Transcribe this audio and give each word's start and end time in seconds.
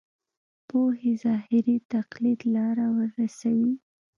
پوهې 0.67 1.11
ظاهري 1.23 1.77
تقلید 1.93 2.39
لاره 2.55 2.87
ورسوي. 2.97 3.73